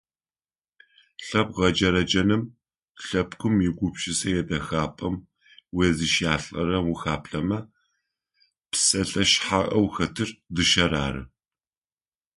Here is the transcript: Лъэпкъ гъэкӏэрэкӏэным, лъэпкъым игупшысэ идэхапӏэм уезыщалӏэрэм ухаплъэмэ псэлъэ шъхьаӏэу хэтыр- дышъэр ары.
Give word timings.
Лъэпкъ 1.25 1.55
гъэкӏэрэкӏэным, 1.55 2.43
лъэпкъым 3.05 3.55
игупшысэ 3.67 4.29
идэхапӏэм 4.39 5.15
уезыщалӏэрэм 5.75 6.85
ухаплъэмэ 6.93 7.59
псэлъэ 8.71 9.23
шъхьаӏэу 9.31 9.87
хэтыр- 9.95 10.29
дышъэр 10.53 10.93
ары. 11.05 11.23